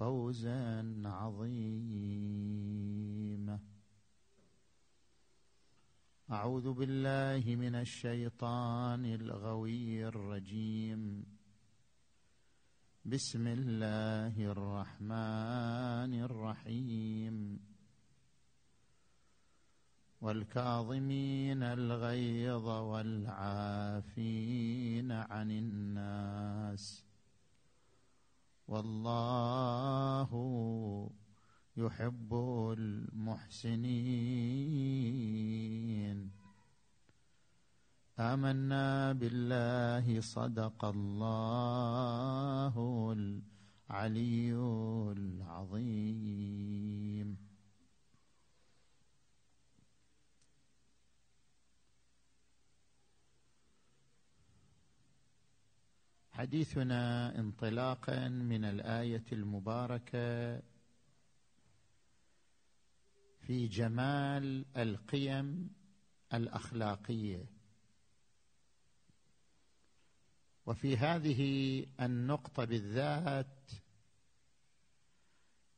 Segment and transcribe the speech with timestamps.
[0.00, 2.40] فوزا عظيما
[6.30, 11.26] أعوذ بالله من الشيطان الغوي الرجيم.
[13.04, 17.60] بسم الله الرحمن الرحيم.
[20.20, 24.02] والكاظمين الغيظ والعافين
[25.12, 27.09] عن الناس.
[28.70, 30.30] والله
[31.76, 32.34] يحب
[32.78, 33.90] المحسنين.
[38.18, 42.74] آمنا بالله صدق الله
[43.12, 44.52] العلي
[45.18, 47.29] العظيم.
[56.40, 60.62] حديثنا انطلاقا من الآية المباركة
[63.40, 65.70] في جمال القيم
[66.34, 67.46] الأخلاقية.
[70.66, 71.42] وفي هذه
[72.00, 73.70] النقطة بالذات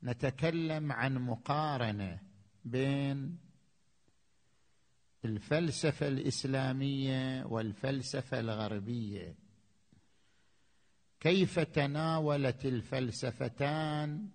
[0.02, 2.22] نتكلم عن مقارنة
[2.64, 3.38] بين
[5.24, 9.41] الفلسفة الإسلامية والفلسفة الغربية.
[11.22, 14.28] كيف تناولت الفلسفتان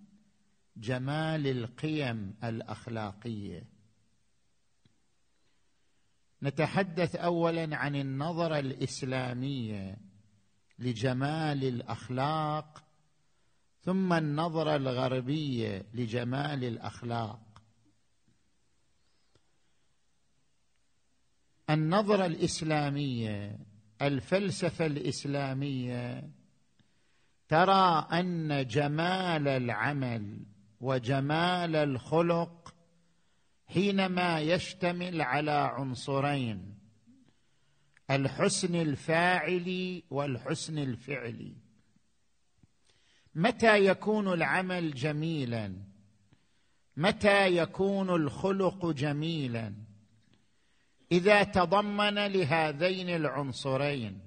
[0.76, 3.62] جمال القيم الأخلاقية؟
[6.42, 9.96] نتحدث اولا عن النظرة الإسلامية
[10.78, 12.84] لجمال الأخلاق
[13.82, 17.62] ثم النظرة الغربية لجمال الأخلاق.
[21.70, 23.58] النظرة الإسلامية
[24.02, 26.37] الفلسفة الإسلامية
[27.48, 30.38] ترى أن جمال العمل
[30.80, 32.74] وجمال الخلق
[33.66, 36.78] حينما يشتمل على عنصرين
[38.10, 41.52] الحسن الفاعلي والحسن الفعلي
[43.34, 45.76] متى يكون العمل جميلا؟
[46.96, 49.74] متى يكون الخلق جميلا؟
[51.12, 54.20] إذا تضمن لهذين العنصرين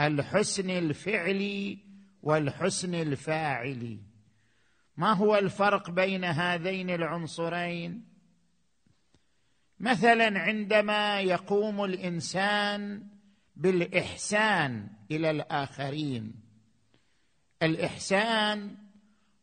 [0.00, 1.83] الحسن الفعلي
[2.24, 3.98] والحسن الفاعلي
[4.96, 8.04] ما هو الفرق بين هذين العنصرين؟
[9.80, 13.06] مثلا عندما يقوم الإنسان
[13.56, 16.34] بالإحسان إلى الآخرين
[17.62, 18.76] الإحسان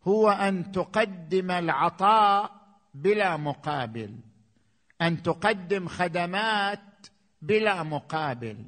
[0.04, 2.52] هو أن تقدم العطاء
[2.94, 4.16] بلا مقابل
[5.02, 7.08] أن تقدم خدمات
[7.42, 8.66] بلا مقابل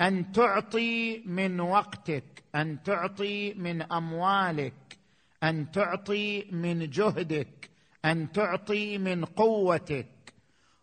[0.00, 4.98] أن تعطي من وقتك أن تعطي من أموالك
[5.42, 7.70] أن تعطي من جهدك
[8.04, 10.06] أن تعطي من قوتك.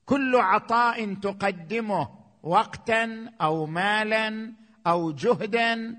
[0.05, 2.09] كل عطاء تقدمه
[2.43, 4.53] وقتا أو مالا
[4.87, 5.97] أو جهدا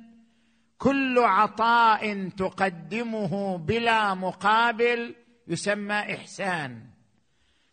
[0.79, 5.15] كل عطاء تقدمه بلا مقابل
[5.49, 6.83] يسمى إحسان.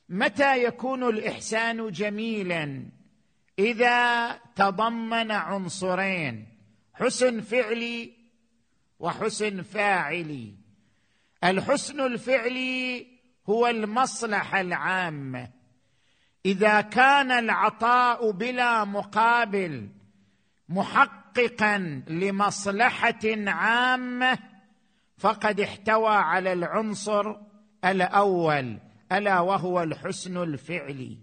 [0.09, 2.85] متى يكون الإحسان جميلا؟
[3.59, 6.50] إذا تضمن عنصرين.
[7.01, 8.11] حسن فعلي
[8.99, 10.53] وحسن فاعلي.
[11.43, 13.07] الحسن الفعلي
[13.49, 15.49] هو المصلحة العامة.
[16.45, 19.89] إذا كان العطاء بلا مقابل
[20.69, 24.39] محققا لمصلحة عامة
[25.17, 27.35] فقد احتوى على العنصر
[27.85, 28.77] الأول
[29.11, 31.17] ألا وهو الحسن الفعلي.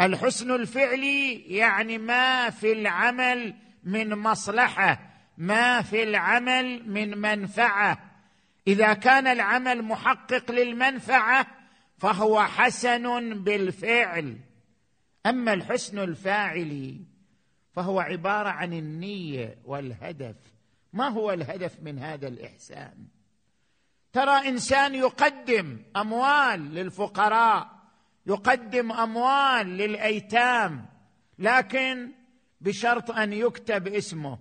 [0.00, 7.98] الحسن الفعلي يعني ما في العمل من مصلحة ما في العمل من منفعة.
[8.66, 11.46] إذا كان العمل محقق للمنفعة
[11.98, 14.38] فهو حسن بالفعل.
[15.26, 17.00] أما الحسن الفاعلي
[17.72, 20.36] فهو عبارة عن النية والهدف.
[20.92, 22.94] ما هو الهدف من هذا الإحسان؟
[24.12, 27.74] ترى إنسان يقدم أموال للفقراء
[28.26, 30.86] يقدم أموال للأيتام
[31.38, 32.10] لكن
[32.64, 34.38] بشرط أن يكتب اسمه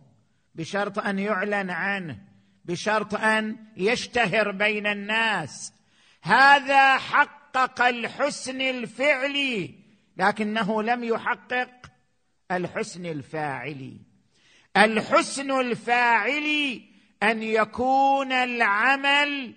[0.55, 2.17] بشرط أن يعلن عنه
[2.65, 5.73] بشرط أن يشتهر بين الناس.
[6.21, 9.75] هذا حقق الحسن الفعلي
[10.17, 11.69] لكنه لم يحقق
[12.51, 13.97] الحسن الفاعلي.
[14.77, 16.81] الحسن الفاعلي
[17.23, 19.55] أن يكون العمل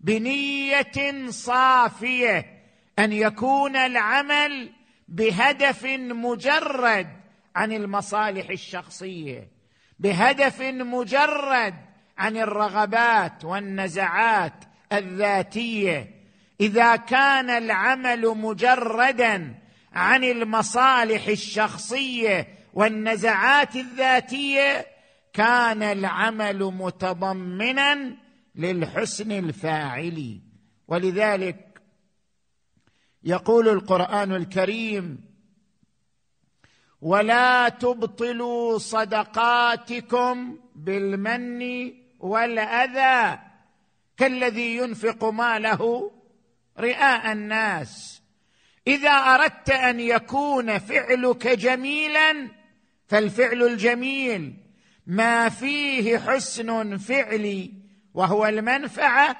[0.00, 2.62] بنية صافية
[2.98, 4.72] أن يكون العمل
[5.08, 7.19] بهدف مجرد.
[7.56, 9.48] عن المصالح الشخصية
[9.98, 11.74] بهدف مجرد
[12.18, 16.20] عن الرغبات والنزعات الذاتية.
[16.60, 19.54] إذا كان العمل مجردا
[19.92, 24.86] عن المصالح الشخصية والنزعات الذاتية
[25.32, 28.16] كان العمل متضمنا
[28.54, 30.40] للحسن الفاعلي
[30.88, 31.82] ولذلك
[33.24, 35.29] يقول القرآن الكريم
[37.02, 43.38] ولا تبطلوا صدقاتكم بالمن والأذى
[44.16, 46.10] كالذي ينفق ماله
[46.78, 48.22] رئاء الناس.
[48.86, 52.48] إذا أردت أن يكون فعلك جميلا
[53.08, 54.56] فالفعل الجميل.
[55.06, 57.72] ما فيه حسن فعلي
[58.14, 59.36] وهو المنفعة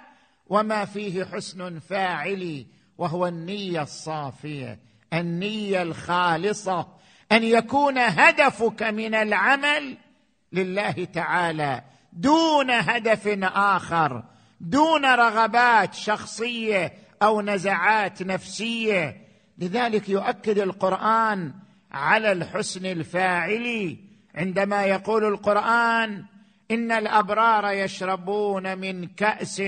[0.47, 2.67] وما فيه حسن فاعلي
[2.99, 4.79] وهو النية الصافية
[5.13, 7.00] النية الخالصة.
[7.33, 9.97] أن يكون هدفك من العمل
[10.53, 11.83] لله تعالى
[12.13, 14.23] دون هدف آخر
[14.61, 16.93] دون رغبات شخصية
[17.23, 19.17] أو نزعات نفسية.
[19.59, 21.53] لذلك يؤكد القرآن
[21.93, 23.99] على الحسن الفاعلي
[24.35, 26.25] عندما يقول القرآن
[26.71, 29.63] إن الأبرار يشربون من كأس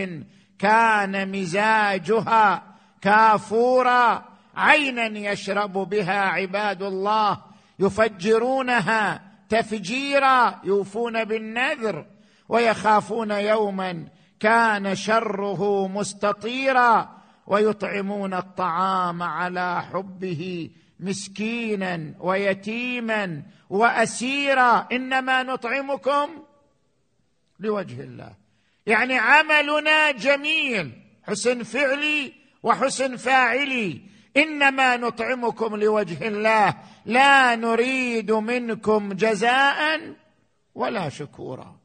[0.59, 2.62] كان مزاجها
[3.00, 4.25] كافورا
[4.56, 12.07] عينا يشرب بها عباد الله يفجرونها تفجيرا يوفون بالنذر
[12.49, 14.07] ويخافون يوما
[14.41, 20.71] كان شره مستطيرا ويطعمون الطعام على حبه
[21.01, 26.29] مسكينا ويتيما وأسيرا إنما نطعمكم
[27.61, 28.33] لوجه الله.
[28.87, 30.93] يعني عملنا جميل
[31.23, 32.33] حسن فعلي
[32.63, 34.12] وحسن فاعلي.
[34.37, 36.75] إنما نطعمكم لوجه الله
[37.06, 40.14] لا نريد منكم جزاء
[40.75, 41.76] ولا شكورا.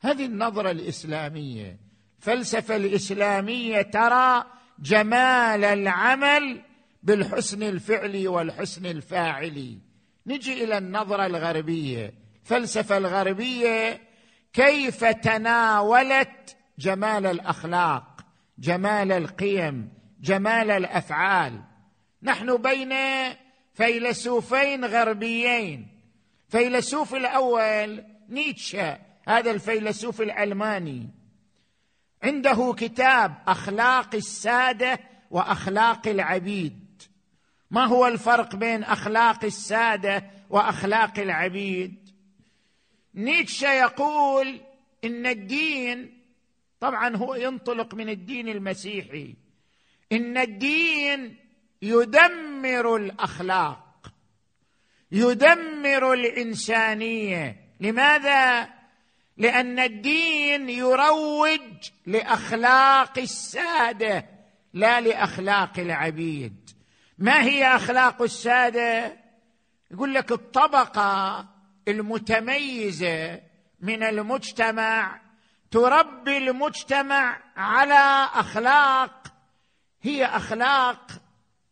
[0.00, 1.78] هذه النظرة الإسلامية
[2.18, 4.44] الفلسفه الإسلامية ترى
[4.78, 6.62] جمال العمل
[7.02, 9.78] بالحسن الفعلي والحسن الفاعلي
[10.26, 14.00] نجي إلى النظرة الغربية الفلسفه الغربية
[14.52, 18.20] كيف تناولت جمال الأخلاق
[18.58, 21.62] جمال القيم جمال الأفعال.
[22.22, 22.94] نحن بين
[23.74, 25.88] فيلسوفين غربيين.
[26.48, 28.98] فيلسوف الأول نيتشه
[29.28, 31.08] هذا الفيلسوف الألماني.
[32.22, 35.00] عنده كتاب أخلاق السادة
[35.30, 37.02] وأخلاق العبيد.
[37.70, 42.10] ما هو الفرق بين أخلاق السادة وأخلاق العبيد؟
[43.14, 44.60] نيتشه يقول
[45.04, 46.22] إن الدين
[46.80, 49.34] طبعا هو ينطلق من الدين المسيحي.
[50.12, 51.36] إن الدين
[51.82, 54.12] يدمر الأخلاق
[55.12, 57.56] يدمر الإنسانية.
[57.80, 58.68] لماذا؟
[59.36, 64.26] لأن الدين يروج لأخلاق السادة
[64.72, 66.70] لا لأخلاق العبيد.
[67.18, 69.16] ما هي أخلاق السادة؟
[69.90, 71.46] يقول لك الطبقة
[71.88, 73.40] المتميزة
[73.80, 75.20] من المجتمع
[75.70, 79.17] تربي المجتمع على أخلاق
[80.02, 81.10] هي أخلاق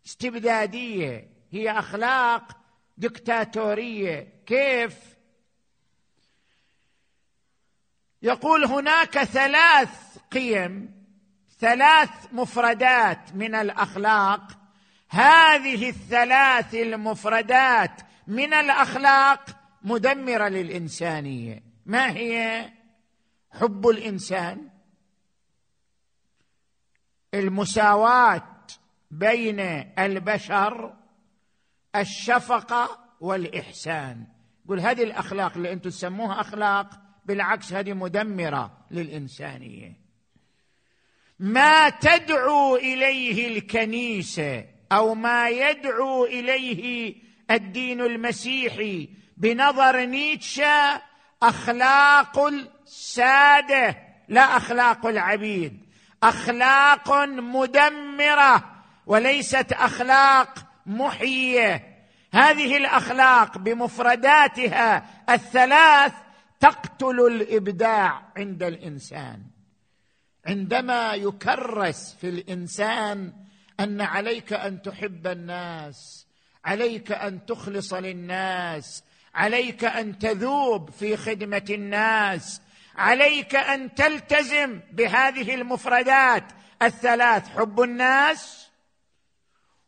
[0.06, 2.56] استبدادية هي أخلاق
[2.98, 4.42] دكتاتورية.
[4.46, 4.94] كيف؟
[8.22, 11.04] يقول هناك ثلاث قيم
[11.58, 14.42] ثلاث مفردات من الأخلاق.
[15.08, 19.40] هذه الثلاث المفردات من الأخلاق
[19.82, 21.62] مدمرة للإنسانية.
[21.86, 22.64] ما هي؟
[23.50, 24.75] حب الإنسان.
[27.36, 28.42] المساواة
[29.10, 29.60] بين
[29.98, 30.94] البشر
[31.96, 34.26] الشفقة والإحسان.
[34.64, 36.90] يقول هذه الأخلاق اللي أنتم تسموها أخلاق
[37.24, 39.96] بالعكس هذه مدمرة للإنسانية.
[41.38, 47.14] ما تدعو إليه الكنيسة أو ما يدعو إليه
[47.50, 51.02] الدين المسيحي بنظر نيتشه
[51.42, 53.96] أخلاق السادة
[54.28, 55.85] لا أخلاق العبيد.
[56.28, 61.96] أخلاق مدمرة وليست أخلاق محية.
[62.32, 66.12] هذه الأخلاق بمفرداتها الثلاث
[66.60, 69.42] تقتل الإبداع عند الإنسان.
[70.46, 73.32] عندما يكرس في الإنسان
[73.80, 76.26] أن عليك أن تحب الناس
[76.64, 79.04] عليك أن تخلص للناس
[79.34, 82.60] عليك أن تذوب في خدمة الناس
[82.96, 86.44] عليك أن تلتزم بهذه المفردات.
[86.82, 88.70] الثلاث حب الناس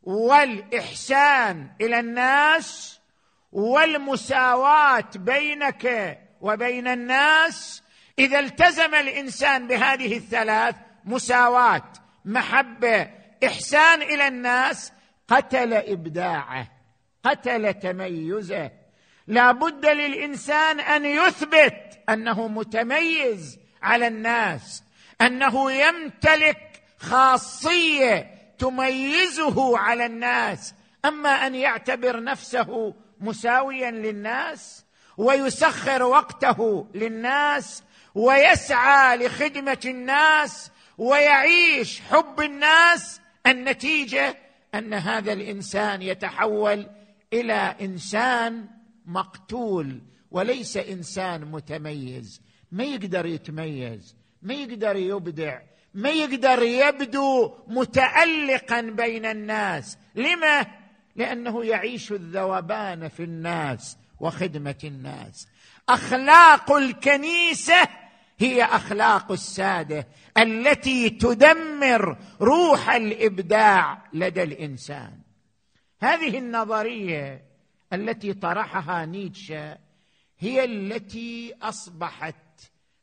[0.03, 3.01] والإحسان إلى الناس
[3.53, 7.83] والمساواة بينك وبين الناس.
[8.19, 11.93] إذا التزم الإنسان بهذه الثلاث مساواة
[12.25, 13.11] محبة
[13.45, 14.93] إحسان إلى الناس
[15.29, 16.69] قتل إبداعه
[17.25, 18.71] قتل تميزه
[19.29, 24.83] لا بد للإنسان أن يثبت أنه متميز على الناس
[25.21, 30.75] أنه يمتلك خاصية تميزه على الناس.
[31.05, 34.85] أما أن يعتبر نفسه مساويا للناس
[35.17, 37.83] ويسخر وقته للناس
[38.15, 44.37] ويسعى لخدمة الناس ويعيش حب الناس النتيجة
[44.75, 46.87] أن هذا الإنسان يتحول
[47.33, 48.78] إلى إنسان
[49.09, 50.01] مقتول
[50.31, 52.43] وليس إنسان متميز.
[52.73, 55.61] ما يقدر يتميز ما يقدر يبدع
[55.95, 59.99] ما يقدر يبدو متالقا بين الناس.
[60.15, 60.67] لما؟
[61.17, 65.49] لأنه يعيش الذوبان في الناس وخدمة الناس.
[65.89, 67.89] أخلاق الكنيسة
[68.39, 70.07] هي أخلاق السادة
[70.39, 75.19] التي تدمر روح الإبداع لدى الإنسان.
[76.01, 77.48] هذه النظرية
[77.93, 79.79] التي طرحها نيتشه
[80.39, 82.35] هي التي أصبحت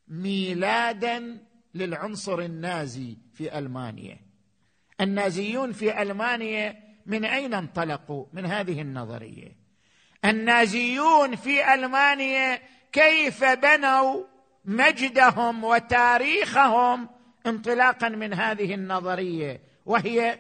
[0.08, 1.38] ميلادا
[1.74, 4.20] للعنصر النازي في ألمانيا.
[5.02, 6.76] النازيون في ألمانيا
[7.06, 9.56] من أين انطلقوا؟ من هذه النظرية.
[10.26, 12.60] النازيون في ألمانيا
[12.92, 14.24] كيف بنوا
[14.66, 17.10] مجدهم وتاريخهم
[17.46, 20.40] انطلاقا من هذه النظرية؟ وهي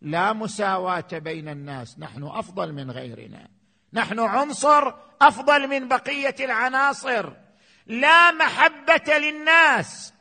[0.00, 3.48] لا مساواة بين الناس نحن أفضل من غيرنا.
[3.92, 4.92] نحن عنصر
[5.22, 7.32] أفضل من بقية العناصر.
[7.86, 10.12] لا محبة للناس.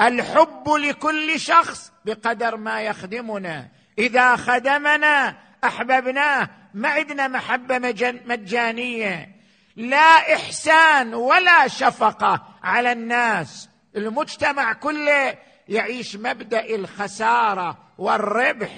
[0.00, 3.68] الحب لكل شخص بقدر ما يخدمنا.
[3.98, 6.48] إذا خدمنا أحببناه.
[6.74, 7.78] ما عندنا محبة
[8.26, 9.28] مجانية.
[9.76, 13.68] لا إحسان ولا شفقة على الناس.
[13.96, 15.38] المجتمع كله
[15.68, 18.70] يعيش مبدأ الخسارة والربح.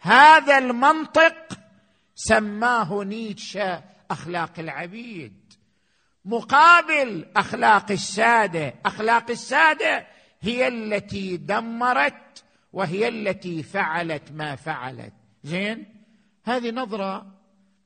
[0.00, 1.34] هذا المنطق
[2.14, 5.52] سماه نيتشه أخلاق العبيد.
[6.24, 10.06] مقابل أخلاق السادة أخلاق السادة
[10.40, 15.12] هي التي دمرت وهي التي فعلت ما فعلت.
[15.42, 15.86] زين؟
[16.44, 17.34] هذه نظرة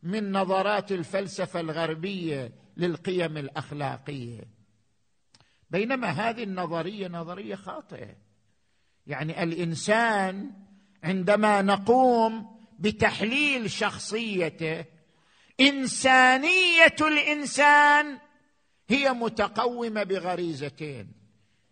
[0.03, 4.41] من نظرات الفلسفة الغربية للقيم الأخلاقية.
[5.71, 8.15] بينما هذه النظرية نظرية خاطئة.
[9.07, 10.51] يعني الإنسان
[11.05, 14.85] عندما نقوم بتحليل شخصيته.
[15.61, 18.19] إنسانية الإنسان
[18.89, 21.13] هي متقومة بغريزتين.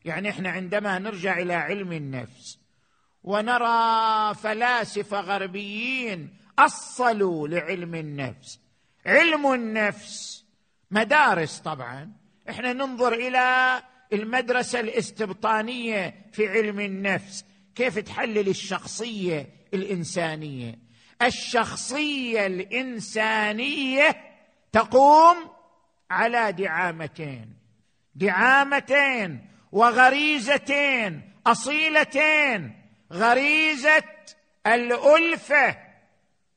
[0.05, 2.59] يعني إحنا عندما نرجع إلى علم النفس
[3.25, 8.61] ونرى فلاسفة غربيين أصلوا لعلم النفس.
[9.07, 10.45] علم النفس
[10.91, 12.13] مدارس طبعا.
[12.51, 13.83] إحنا ننظر إلى
[14.13, 17.45] المدرسة الاستبطانية في علم النفس.
[17.75, 20.86] كيف تحلل الشخصية الإنسانية؟
[21.23, 24.17] الشخصية الإنسانية
[24.73, 25.37] تقوم
[26.11, 27.57] على دعامتين.
[28.15, 32.83] دعامتين وغريزتين أصيلتين
[33.13, 34.05] غريزة
[34.67, 35.77] الألفة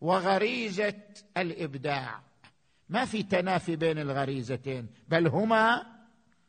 [0.02, 0.94] وغريزة
[1.38, 2.22] الإبداع.
[2.90, 5.86] ما في تنافي بين الغريزتين بل هما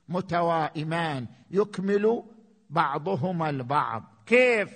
[0.09, 2.23] متوائمان يكمل
[2.71, 4.05] بعضهما البعض.
[4.27, 4.71] كيف؟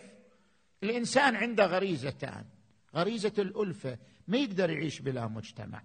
[0.82, 2.44] الإنسان عنده غريزتان.
[2.94, 3.98] غريزة الألفة
[4.28, 5.82] ما يقدر يعيش بلا مجتمع.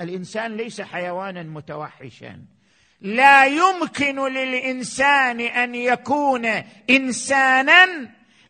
[0.00, 2.44] الإنسان ليس حيوانا متوحشا.
[3.00, 6.46] لا يمكن للإنسان أن يكون
[6.90, 7.84] إنسانا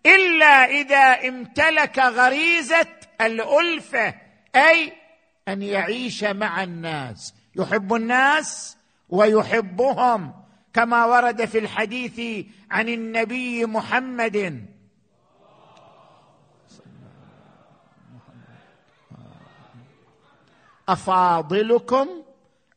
[0.07, 2.87] إلا إذا امتلك غريزة
[3.21, 4.15] الألفة
[4.57, 4.93] أي
[5.49, 7.35] أن يعيش مع الناس.
[7.57, 8.77] يحب الناس
[9.09, 10.35] ويحبهم
[10.75, 14.67] كما ورد في الحديث عن النبي محمد
[20.89, 22.09] أفاضلكم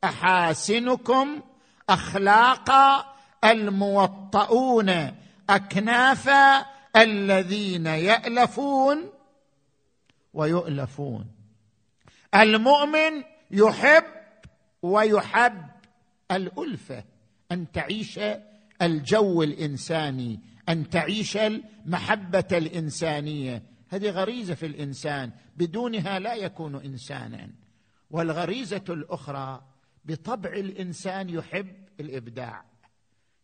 [0.03, 1.41] أحاسنكم
[1.89, 5.11] اخلاقا الموطؤون
[5.49, 6.65] اكنافا
[6.95, 9.09] الذين يألفون
[10.33, 11.25] ويؤلفون.
[12.35, 14.03] المؤمن يحب
[14.81, 15.65] ويحب
[16.31, 17.03] الالفه
[17.51, 18.19] أن تعيش
[18.81, 20.39] الجو الإنساني
[20.69, 23.63] أن تعيش المحبة الإنسانية.
[23.89, 27.49] هذه غريزة في الإنسان بدونها لا يكون إنسانا.
[28.11, 29.61] والغريزة الأخرى
[30.05, 32.63] بطبع الإنسان يحب الإبداع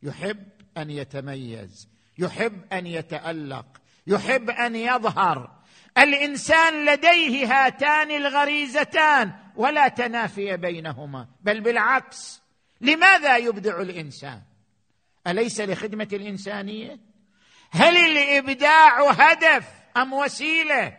[0.04, 3.66] يحب أن يتميز يحب أن يتألق
[4.08, 5.58] يحب أن يظهر.
[5.98, 12.42] الإنسان لديه هاتان الغريزتان ولا تنافي بينهما بل بالعكس.
[12.82, 14.42] لماذا يبدع الإنسان؟
[15.28, 17.00] أليس لخدمة الإنسانية؟
[17.72, 20.98] هل الإبداع هدف أم وسيلة؟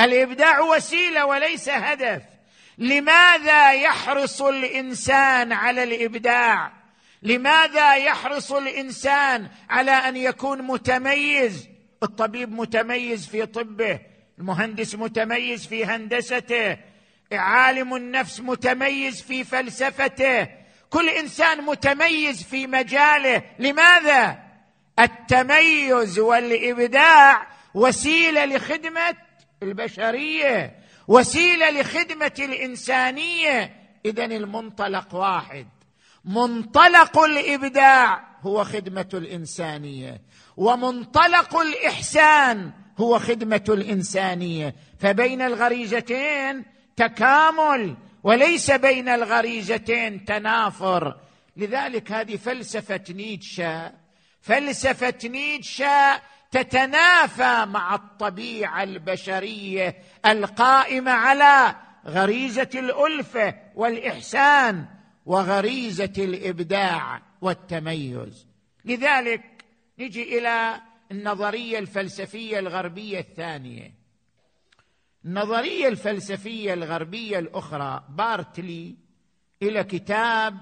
[0.00, 2.22] الإبداع وسيلة وليس هدف.
[2.78, 6.72] لماذا يحرص الإنسان على الإبداع؟
[7.22, 11.68] لماذا يحرص الإنسان على أن يكون متميز؟
[12.02, 14.00] الطبيب متميز في طبه
[14.38, 16.76] المهندس متميز في هندسته
[17.32, 20.48] عالم النفس متميز في فلسفته
[20.90, 23.42] كل إنسان متميز في مجاله.
[23.58, 24.38] لماذا؟
[24.98, 29.16] التميز والإبداع وسيلة لخدمة
[29.62, 30.83] البشرية.
[31.08, 33.76] وسيلة لخدمة الإنسانية.
[34.04, 35.66] اذا المنطلق واحد.
[36.24, 40.20] منطلق الإبداع هو خدمة الإنسانية
[40.56, 44.74] ومنطلق الإحسان هو خدمة الإنسانية.
[44.98, 46.64] فبين الغريزتين
[46.96, 51.16] تكامل وليس بين الغريزتين تنافر.
[51.56, 53.92] لذلك هذه فلسفة نيتشه.
[54.40, 56.20] فلسفة نيتشه
[56.54, 59.96] تتنافى مع الطبيعة البشرية
[60.26, 64.86] القائمة على غريزة الألفة والإحسان
[65.26, 68.46] وغريزة الإبداع والتميز.
[68.84, 69.64] لذلك
[69.98, 70.80] نجي إلى
[71.10, 73.94] النظرية الفلسفية الغربية الثانية.
[75.24, 78.96] النظرية الفلسفية الغربية الأخرى بارتلي
[79.62, 80.58] إلى كتاب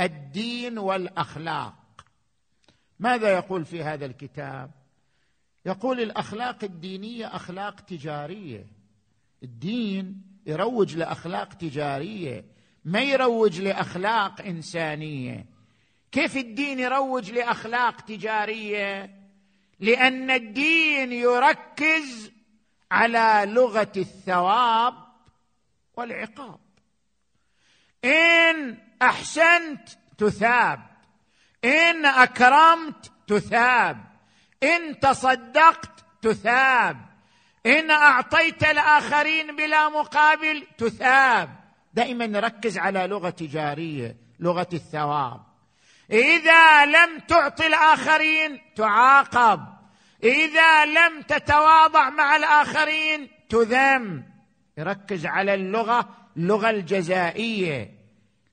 [0.00, 2.04] الدين والأخلاق.
[2.98, 4.85] ماذا يقول في هذا الكتاب؟
[5.66, 8.66] يقول الأخلاق الدينية أخلاق تجارية.
[9.42, 12.44] الدين يروج لأخلاق تجارية
[12.84, 15.46] ما يروج لأخلاق إنسانية.
[16.12, 19.10] كيف الدين يروج لأخلاق تجارية؟
[19.80, 22.32] لأن الدين يركز
[22.90, 24.94] على لغة الثواب
[25.94, 26.60] والعقاب.
[28.04, 29.88] إن أحسنت
[30.18, 30.80] تثاب
[31.64, 34.15] إن أكرمت تثاب.
[34.66, 36.96] إن تصدقت تثاب.
[37.66, 41.48] إن أعطيت الاخرين بلا مقابل تثاب.
[41.94, 45.40] دائما نركز على لغة تجاريه لغة الثواب.
[46.10, 49.60] إذا لم تعطي الآخرين تعاقب.
[50.24, 54.24] إذا لم تتواضع مع الآخرين تذم.
[54.78, 57.92] يركز على اللغة اللغة الجزائية.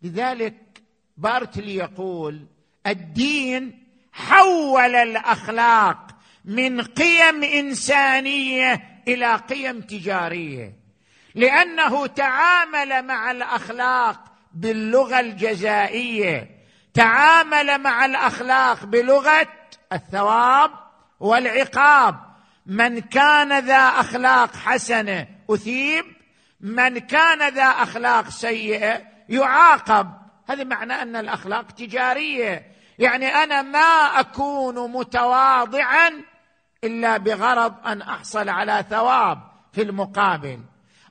[0.01, 0.83] لذلك
[1.17, 2.45] بارتلي يقول
[2.87, 3.82] الدين
[4.13, 6.07] حول الأخلاق
[6.45, 10.73] من قيم إنسانية إلى قيم تجارية.
[11.35, 14.19] لأنه تعامل مع الأخلاق
[14.53, 16.49] باللغة الجزائية.
[16.93, 19.47] تعامل مع الأخلاق بلغة
[19.93, 20.71] الثواب
[21.19, 22.15] والعقاب.
[22.65, 26.05] من كان ذا أخلاق حسنة أثيب
[26.61, 30.13] من كان ذا أخلاق سيئة يعاقب.
[30.49, 32.73] هذا معنى أن الأخلاق تجارية.
[33.03, 36.11] يعني أنا ما أكون متواضعا
[36.83, 39.39] إلا بغرض أن أحصل على ثواب
[39.73, 40.59] في المقابل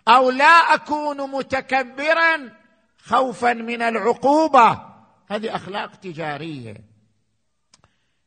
[0.09, 2.53] أو لا أكون متكبرا
[2.99, 4.93] خوفا من العقوبة.
[5.31, 6.75] هذه أخلاق تجارية.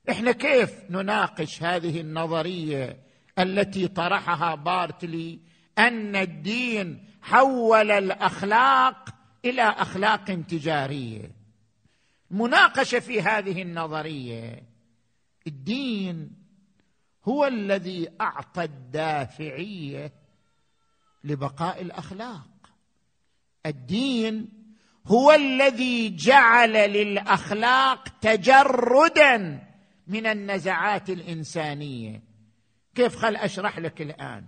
[0.10, 2.97] إحنا كيف نناقش هذه النظرية
[3.39, 5.39] التي طرحها بارتلي
[5.78, 9.10] أن الدين حول الأخلاق
[9.45, 11.44] إلى أخلاق تجارية؟
[12.36, 14.63] مناقشة في هذه النظرية.
[15.48, 16.36] الدين
[17.26, 20.13] هو الذي أعطى الدافعية
[21.24, 22.48] لبقاء الأخلاق.
[23.65, 24.50] الدين
[25.08, 29.63] هو الذي جعل للأخلاق تجردا
[30.08, 32.21] من النزعات الإنسانية.
[32.95, 34.45] كيف خل أشرح لك الآن؟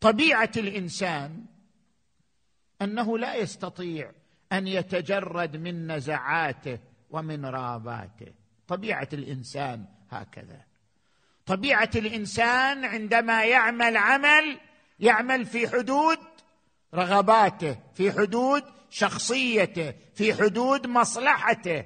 [0.00, 1.44] طبيعة الإنسان
[2.82, 4.12] أنه لا يستطيع
[4.52, 6.78] أن يتجرد من نزعاته
[7.10, 8.32] ومن راباته.
[8.68, 10.60] طبيعة الإنسان هكذا.
[11.46, 14.60] طبيعة الإنسان عندما يعمل عمل
[15.00, 16.18] يعمل في حدود
[16.94, 21.84] رغباته في حدود شخصيته في حدود مصلحته.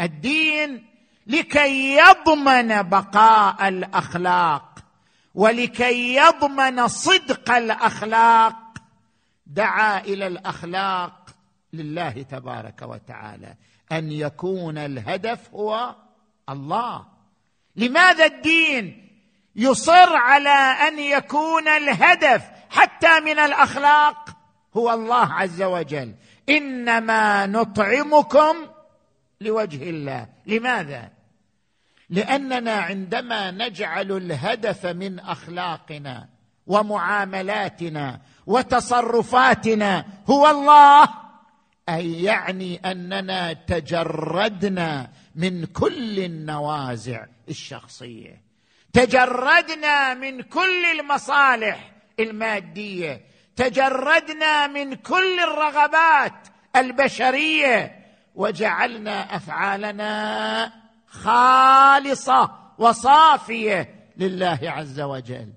[0.00, 0.86] الدين
[1.26, 4.78] لكي يضمن بقاء الأخلاق
[5.34, 8.54] ولكي يضمن صدق الأخلاق
[9.46, 11.23] دعا إلى الأخلاق
[11.76, 13.54] لله تبارك وتعالى.
[13.92, 15.94] أن يكون الهدف هو
[16.48, 17.06] الله.
[17.76, 19.10] لماذا الدين
[19.56, 20.48] يصر على
[20.88, 24.36] أن يكون الهدف حتى من الأخلاق؟
[24.76, 26.14] هو الله عز وجل.
[26.48, 28.56] إنما نطعمكم
[29.40, 30.26] لوجه الله.
[30.46, 31.10] لماذا؟
[32.10, 36.28] لأننا عندما نجعل الهدف من أخلاقنا
[36.66, 41.23] ومعاملاتنا وتصرفاتنا هو الله.
[41.88, 48.42] أي يعني أننا تجردنا من كل النوازع الشخصية.
[48.92, 53.20] تجردنا من كل المصالح المادية.
[53.56, 58.04] تجردنا من كل الرغبات البشرية.
[58.34, 60.72] وجعلنا أفعالنا
[61.06, 65.52] خالصة وصافية لله عز وجل.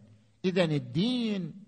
[0.45, 1.66] اذا الدين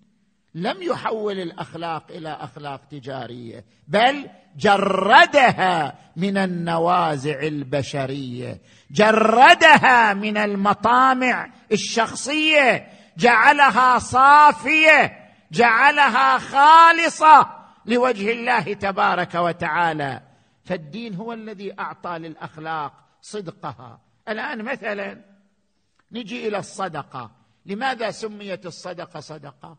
[0.56, 12.88] لم يحول الأخلاق إلى أخلاق تجارية بل جردها من النوازع البشرية جردها من المطامع الشخصية
[13.18, 20.22] جعلها صافية جعلها خالصة لوجه الله تبارك وتعالى.
[20.64, 24.00] فالدين هو الذي أعطى للأخلاق صدقها.
[24.30, 25.22] الآن مثلا
[26.12, 27.32] نجي إلى الصدقة.
[27.66, 29.78] لماذا سميت الصدقة صدقة؟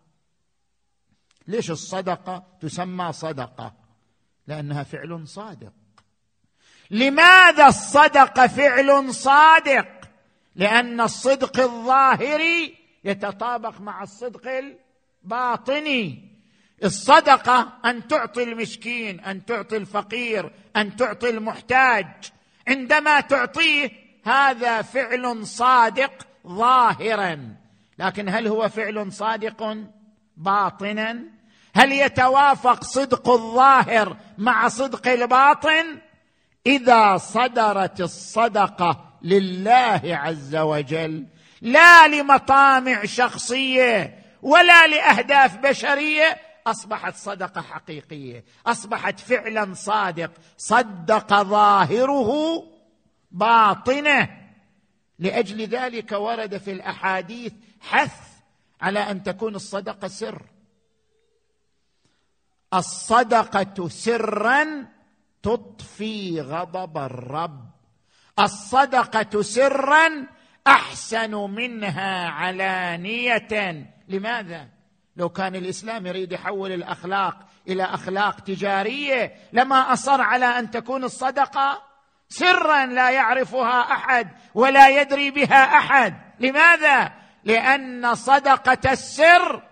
[1.50, 3.72] ليش الصدقة تسمى صدقة؟
[4.46, 5.72] لأنها فعل صادق.
[6.90, 9.86] لماذا الصدقه فعل صادق؟
[10.54, 14.42] لأن الصدق الظاهري يتطابق مع الصدق
[15.24, 16.30] الباطني
[16.84, 22.06] الصدقة أن تعطي المسكين أن تعطي الفقير أن تعطي المحتاج.
[22.68, 23.90] عندما تعطيه
[24.24, 27.56] هذا فعل صادق ظاهرا.
[27.98, 29.76] لكن هل هو فعل صادق
[30.36, 31.39] باطنا؟
[31.74, 35.98] هل يتوافق صدق الظاهر مع صدق الباطن؟
[36.66, 41.26] إذا صدرت الصدقة لله عز وجل
[41.60, 52.62] لا لمطامع شخصية ولا لأهداف بشرية أصبحت صدقة حقيقية أصبحت فعلا صادق صدق ظاهره
[53.30, 54.28] باطنه.
[55.18, 58.20] لأجل ذلك ورد في الأحاديث حث
[58.80, 60.42] على أن تكون الصدقة سر.
[62.74, 64.86] الصدقة سرا
[65.42, 67.70] تطفي غضب الرب.
[68.38, 70.26] الصدقة سرا
[70.66, 73.86] أحسن منها علانية.
[74.08, 74.68] لماذا؟
[75.16, 77.36] لو كان الإسلام يريد يحول الأخلاق
[77.68, 81.82] إلى أخلاق تجارية لما أصر على أن تكون الصدقة
[82.28, 86.14] سرا لا يعرفها أحد ولا يدري بها أحد.
[86.40, 87.12] لماذا؟
[87.44, 89.62] لأن صدقة السر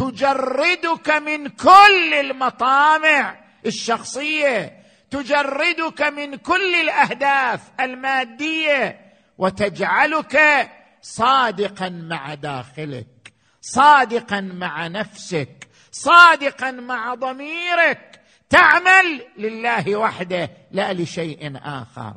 [0.00, 3.36] تجردك من كل المطامع
[3.66, 9.00] الشخصية تجردك من كل الأهداف المادية
[9.38, 10.70] وتجعلك
[11.02, 18.20] صادقا مع داخلك صادقا مع نفسك صادقا مع ضميرك.
[18.50, 22.14] تعمل لله وحده لا لشيء آخر.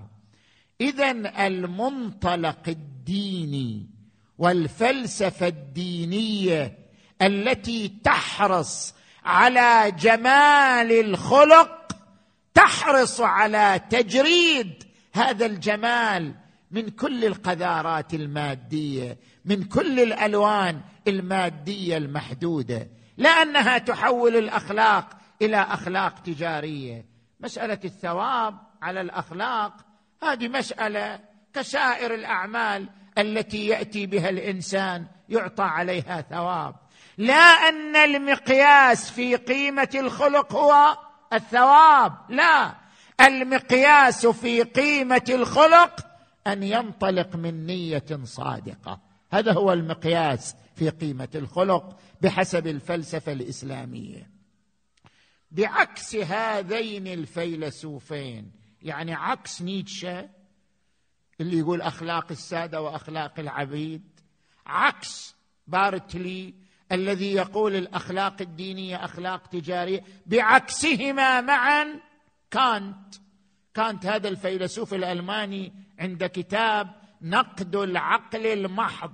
[0.82, 1.12] اذا
[1.48, 3.90] المنطلق الديني
[4.38, 6.83] والفلسفة الدينية
[7.24, 8.94] التي تحرص
[9.26, 11.96] على جمال الخلق
[12.54, 14.84] تحرص على تجريد
[15.14, 16.36] هذا الجمال
[16.72, 22.88] من كل القذارات المادية من كل الألوان المادية المحدودة.
[23.18, 25.10] لا أنها تحول الأخلاق
[25.42, 27.06] إلى أخلاق تجارية.
[27.40, 29.74] مسألة الثواب على الأخلاق
[30.24, 31.20] هذه مسألة
[31.54, 36.76] كسائر الأعمال التي يأتي بها الإنسان يعطى عليها ثواب.
[37.18, 40.98] لا أن المقياس في قيمة الخلق هو
[41.34, 42.76] الثواب لا.
[43.22, 46.08] المقياس في قيمة الخلق
[46.48, 49.00] أن ينطلق من نية صادقة.
[49.32, 54.30] هذا هو المقياس في قيمة الخلق بحسب الفلسفة الإسلامية.
[55.52, 60.30] بعكس هذين الفيلسوفين يعني عكس نيتشه
[61.42, 64.20] اللي يقول أخلاق السادة وأخلاق العبيد
[64.66, 65.36] عكس
[65.68, 66.54] بارتلي
[66.94, 72.00] الذي يقول الأخلاق الدينية أخلاق تجارية بعكسهما معا.
[72.52, 73.16] كانت
[73.74, 79.14] كانت هذا الفيلسوف الألماني عند كتاب نقد العقل المحض.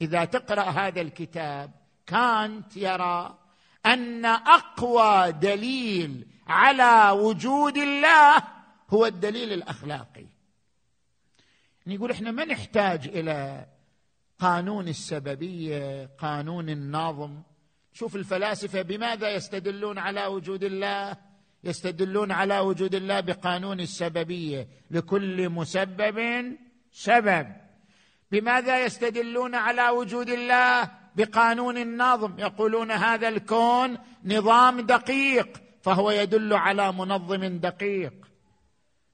[0.00, 1.70] إذا تقرأ هذا الكتاب
[2.06, 3.38] كانت يرى
[3.86, 8.36] أن أقوى دليل على وجود الله
[8.90, 10.26] هو الدليل الأخلاقي.
[11.86, 13.66] يقول إحنا ما نحتاج إلى
[14.44, 17.42] قانون السببيه قانون النظم.
[17.92, 21.16] شوف الفلاسفة بماذا يستدلون على وجود الله؟
[21.64, 26.18] يستدلون على وجود الله بقانون السببيه لكل مسبب
[26.90, 27.46] سبب.
[28.30, 32.38] بماذا يستدلون على وجود الله؟ بقانون النظم.
[32.38, 38.14] يقولون هذا الكون نظام دقيق فهو يدل على منظم دقيق.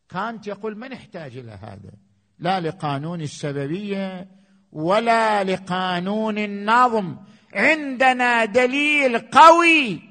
[0.09, 1.93] كانت يقول ما نحتاج إلى هذا؟
[2.38, 4.39] لا لقانون السببيه
[4.73, 7.17] ولا لقانون النظم
[7.55, 10.03] عندنا دليل قوي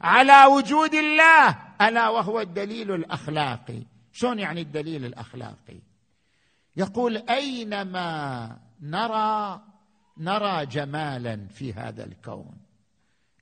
[0.00, 1.58] على وجود الله.
[1.80, 3.82] ألا وهو الدليل الأخلاقي.
[4.12, 5.80] شلون يعني الدليل الأخلاقي؟
[6.76, 9.60] يقول أينما نرى
[10.18, 12.56] نرى جمالا في هذا الكون.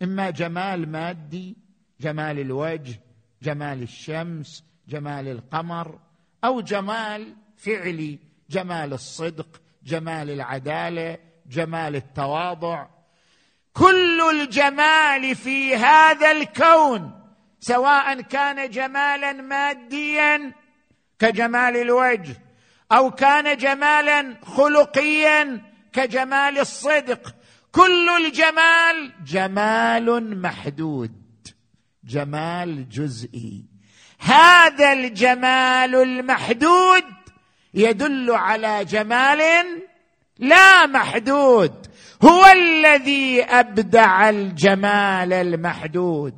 [0.03, 1.57] إما جمال مادي
[2.01, 3.01] جمال الوجه
[3.43, 5.99] جمال الشمس جمال القمر
[6.45, 8.19] أو جمال فعلي
[8.51, 9.62] جمال الصدق.
[9.85, 12.87] جمال العدالة جمال التواضع.
[13.73, 17.13] كل الجمال في هذا الكون
[17.61, 20.53] سواء كان جمالا ماديا
[21.19, 22.37] كجمال الوجه
[22.93, 27.35] أو كان جمالا خلقيا كجمال الصدق.
[27.73, 31.13] كل الجمال جمال محدود
[32.05, 33.65] جمال جزئي.
[34.19, 37.05] هذا الجمال المحدود
[37.75, 39.43] يدل على جمال
[40.39, 41.87] لا محدود.
[42.23, 46.35] هو الذي أبدع الجمال المحدود.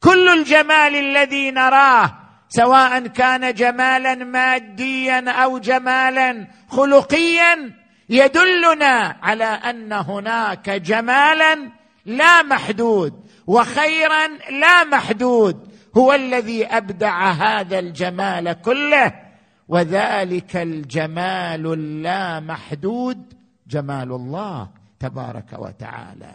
[0.00, 2.14] كل الجمال الذي نراه
[2.48, 7.72] سواء كان جمالا ماديا أو جمالا خلقيا
[8.08, 11.70] يدلنا على أن هناك جمالا
[12.06, 13.12] لا محدود
[13.46, 15.68] وخيرا لا محدود.
[15.96, 19.27] هو الذي أبدع هذا الجمال كله.
[19.68, 23.34] وذلك الجمال اللا محدود
[23.66, 24.68] جمال الله
[25.00, 26.34] تبارك وتعالى.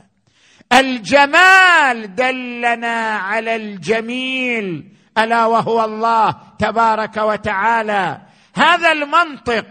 [0.73, 8.21] الجمال دلنا على الجميل ألا وهو الله تبارك وتعالى.
[8.53, 9.65] هذا المنطق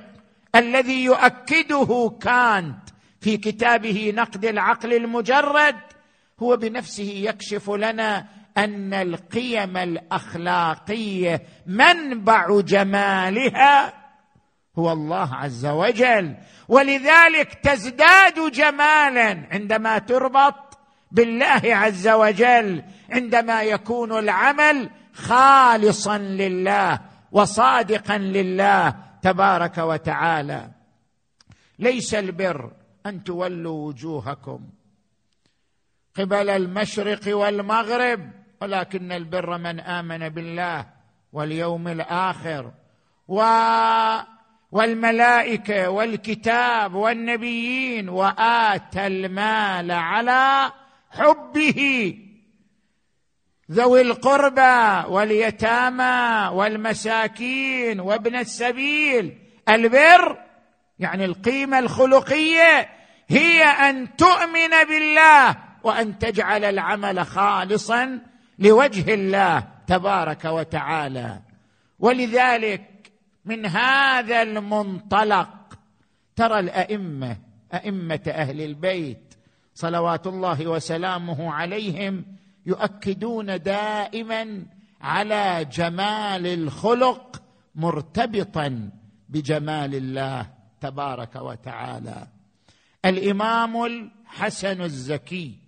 [0.54, 2.82] الذي يؤكده كانت
[3.20, 5.76] في كتابه نقد العقل المجرد
[6.42, 8.26] هو بنفسه يكشف لنا
[8.58, 13.92] أن القيم الاخلاقيه منبع جمالها
[14.78, 16.36] هو الله عز وجل.
[16.68, 20.78] ولذلك تزداد جمالا عندما تربط
[21.10, 27.00] بالله عز وجل عندما يكون العمل خالصا لله
[27.32, 30.70] وصادقا لله تبارك وتعالى.
[31.78, 32.72] ليس البر
[33.06, 34.60] أن تولوا وجوهكم
[36.14, 38.41] قبل المشرق والمغرب.
[38.62, 40.86] ولكن البر من آمن بالله
[41.32, 42.72] واليوم الآخر.
[43.28, 43.42] و
[44.72, 50.72] والملائكة والكتاب والنبيين وآتى المال على
[51.10, 52.14] حبه.
[53.70, 59.38] ذوي القربى واليتامى والمساكين وابن السبيل.
[59.68, 60.38] البر
[60.98, 62.88] يعني القيمة الخلقية
[63.28, 71.42] هي أن تؤمن بالله وأن تجعل العمل خالصا لوجه الله تبارك وتعالى.
[71.98, 73.12] ولذلك
[73.44, 75.48] من هذا المنطلق
[76.36, 77.36] ترى الأئمة
[77.74, 79.34] أئمة أهل البيت
[79.74, 82.24] صلوات الله وسلامه عليهم
[82.66, 84.66] يؤكدون دائما
[85.00, 87.42] على جمال الخلق
[87.74, 88.90] مرتبطا
[89.28, 90.46] بجمال الله
[90.80, 92.26] تبارك وتعالى.
[93.04, 95.58] الإمام الحسن الزكي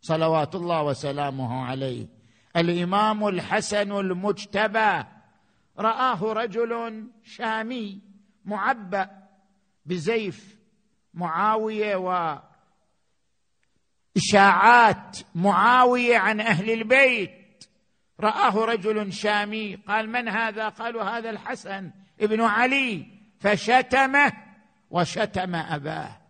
[0.00, 2.19] صلوات الله وسلامه عليه
[2.56, 5.04] الإمام الحسن المجتبى.
[5.78, 8.00] رآه رجل شامي
[8.44, 9.10] معبأ
[9.86, 10.58] بزيف
[11.14, 11.96] معاوية
[14.16, 17.64] واشاعات معاوية عن أهل البيت.
[18.20, 23.06] رآه رجل شامي قال من هذا؟ قالوا هذا الحسن ابن علي.
[23.38, 24.32] فشتمه
[24.90, 26.20] وشتم أباه.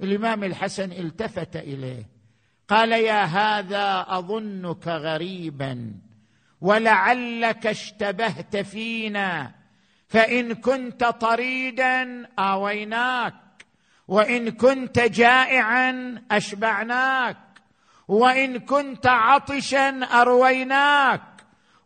[0.00, 2.17] الإمام الحسن التفت إليه.
[2.68, 5.92] قال يا هذا أظنك غريبا
[6.60, 9.58] ولعلك اشتبهت فينا.
[10.08, 13.34] فإن كنت طريدا آويناك
[14.08, 17.36] وإن كنت جائعا أشبعناك
[18.08, 21.22] وإن كنت عطشا أرويناك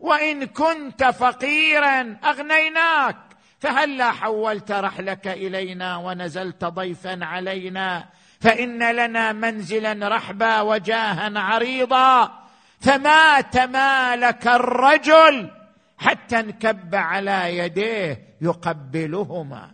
[0.00, 3.16] وإن كنت فقيرا أغنيناك.
[3.58, 8.08] فهلا حولت رحلك إلينا ونزلت ضيفا علينا.
[8.42, 12.42] فإن لنا منزلا رحبا وجاها عريضا
[12.80, 15.50] فما تمالك الرجل
[15.98, 19.70] حتى انكب على يديه يقبلهما.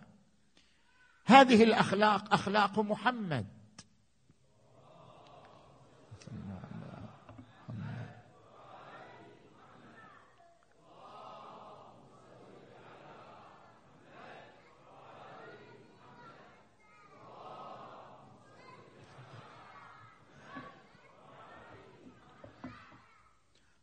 [1.26, 3.46] هذه الأخلاق أخلاق محمد.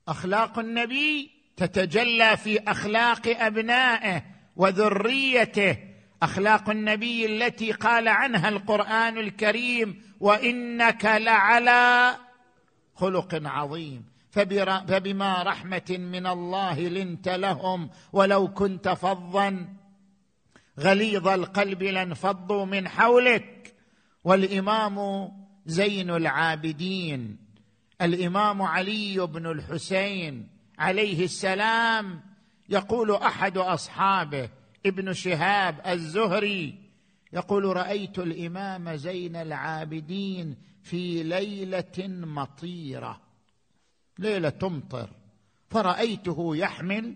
[0.08, 4.24] أخلاق النبي تتجلى في أخلاق أبنائه
[4.56, 5.78] وذريته.
[6.24, 12.16] أخلاق النبي التي قال عنها القرآن الكريم وإنك لعلى
[12.96, 14.06] خلق عظيم.
[14.32, 19.68] فبما رحمة من الله لنت لهم ولو كنت فظا.
[20.80, 23.76] غليظ القلب لانفضوا من حولك.
[24.24, 25.28] والإمام
[25.66, 27.45] زين العابدين.
[28.02, 30.48] الإمام علي بن الحسين
[30.80, 32.22] عليه السلام
[32.70, 34.50] يقول أحد أصحابه
[34.86, 36.76] ابن شهاب الزهري
[37.34, 43.22] يقول رأيت الإمام زين العابدين في ليلة مطيرة
[44.20, 45.10] ليلة تمطر
[45.70, 47.16] فرأيته يحمل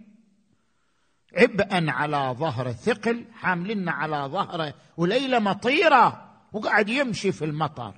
[1.38, 7.94] عبئا على ظهره ثقل حاملنا على ظهره وليلة مطيرة وقاعد يمشي في المطر.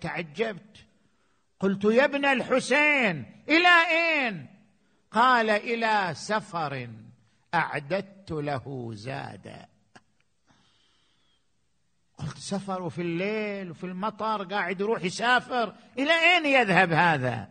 [0.00, 0.83] تعجبت.
[1.64, 4.46] قلت يا ابن الحسين إلى إين؟
[5.10, 6.88] قال إلى سفر
[7.54, 9.66] أعددت له زادا.
[12.18, 17.48] قلت سفر في الليل وفي المطر قاعد يروح يسافر إلى إين يذهب هذا؟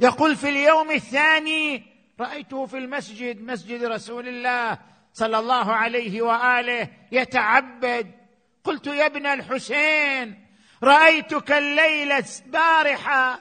[0.00, 1.82] يقول في اليوم الثاني
[2.20, 4.78] رأيته في المسجد مسجد رسول الله
[5.12, 8.14] صلى الله عليه وآله يتعبد.
[8.64, 10.47] قلت يا ابن الحسين
[10.82, 13.40] رأيتك الليلة البارحه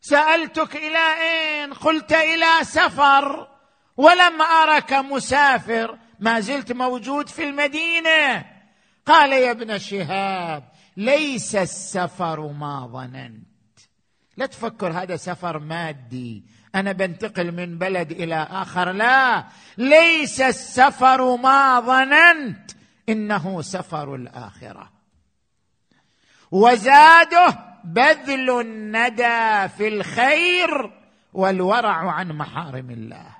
[0.00, 3.48] سألتك إلى أين؟ قلت إلى سفر
[3.96, 5.98] ولم أرك مسافر.
[6.20, 8.44] ما زلت موجود في المدينة.
[9.06, 13.48] قال يا ابن شهاب ليس السفر ما ظننت.
[14.36, 16.44] لا تفكر هذا سفر مادي.
[16.74, 18.92] أنا بنتقل من بلد إلى آخر.
[18.92, 19.44] لا
[19.78, 22.70] ليس السفر ما ظننت.
[23.08, 24.97] إنه سفر الآخرة.
[26.50, 30.90] وزاده بذل الندى في الخير
[31.32, 33.36] والورع عن محارم الله.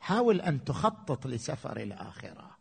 [0.00, 2.56] حاول أن تخطط لسفر الآخرة.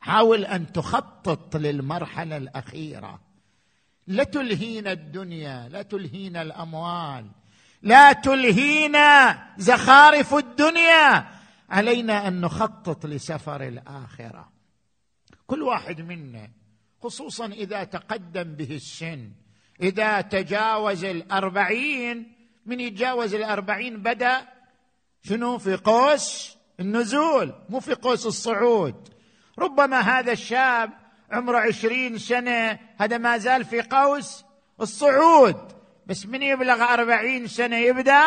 [0.00, 3.20] حاول أن تخطط للمرحلة الأخيرة.
[4.06, 7.30] لا تلهينا الدنيا لا تلهينا الأموال
[7.82, 11.26] لا تلهينا زخارف الدنيا.
[11.70, 14.52] علينا أن نخطط لسفر الآخرة.
[15.46, 16.50] كل واحد منا
[17.02, 19.30] خصوصا إذا تقدم به السن.
[19.82, 22.32] إذا تجاوز الأربعين
[22.66, 24.48] من يتجاوز الأربعين بدأ
[25.22, 29.08] شنو؟ في قوس النزول مو في قوس الصعود.
[29.58, 30.90] ربما هذا الشاب
[31.30, 34.44] عمره عشرين سنة هذا ما زال في قوس
[34.80, 35.56] الصعود.
[36.06, 38.24] بس من يبلغ أربعين سنة يبدأ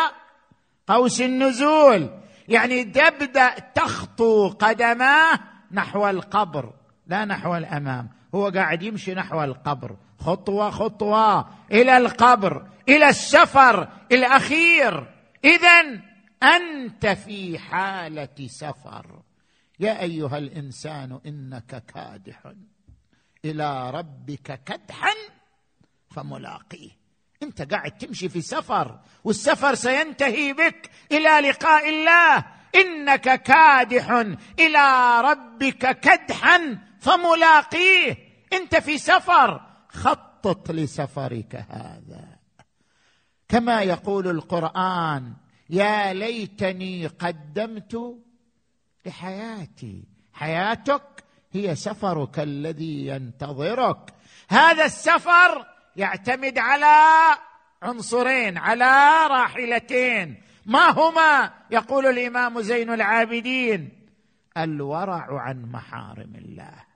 [0.86, 2.10] قوس النزول.
[2.48, 5.40] يعني تبدأ تخطو قدماه
[5.72, 6.72] نحو القبر
[7.06, 8.21] لا نحو الأمام.
[8.34, 9.96] هو قاعد يمشي نحو القبر.
[10.18, 11.48] خطوة خطوة.
[11.72, 15.14] إلى القبر إلى السفر الأخير.
[15.44, 16.00] إذا
[16.42, 19.22] أنت في حالة سفر.
[19.80, 22.52] يا أيها الإنسان إنك كادح
[23.44, 25.14] إلى ربك كدحا
[26.10, 26.90] فملاقيه.
[27.42, 30.90] أنت قاعد تمشي في سفر والسفر سينتهي بك.
[31.12, 32.44] إلى لقاء الله.
[32.74, 34.10] إنك كادح
[34.58, 38.16] إلى ربك كدحا فملاقيه.
[38.52, 39.60] انت في سفر.
[39.88, 42.38] خطط لسفرك هذا.
[43.48, 45.34] كما يقول القرآن
[45.70, 48.22] يا ليتني قدمت
[49.06, 50.04] لحياتي.
[50.32, 54.14] حياتك هي سفرك الذي ينتظرك.
[54.48, 57.38] هذا السفر يعتمد على
[57.82, 60.42] عنصرين على راحلتين.
[60.66, 64.08] ما هما؟ يقول الإمام زين العابدين.
[64.58, 66.91] الورع عن محارم الله.